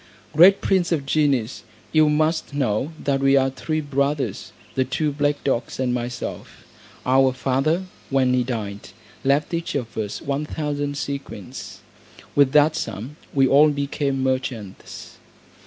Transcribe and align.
Great 0.35 0.61
prince 0.61 0.91
of 0.91 1.05
genies, 1.05 1.61
you 1.91 2.09
must 2.09 2.55
know 2.55 2.91
that 2.97 3.19
we 3.19 3.37
are 3.37 3.51
three 3.51 3.79
brothers, 3.81 4.51
the 4.73 4.83
two 4.83 5.11
black 5.11 5.43
dogs 5.43 5.79
and 5.79 5.93
myself. 5.93 6.63
Our 7.05 7.31
father, 7.33 7.83
when 8.09 8.33
he 8.33 8.43
died, 8.43 8.89
left 9.23 9.53
each 9.53 9.75
of 9.75 9.95
us 9.95 10.19
one 10.19 10.47
thousand 10.47 10.97
sequins. 10.97 11.81
With 12.33 12.51
that 12.53 12.75
sum, 12.75 13.15
we 13.31 13.47
all 13.47 13.69
became 13.69 14.23
merchants. 14.23 15.17